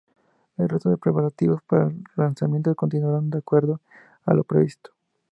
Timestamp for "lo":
4.33-4.43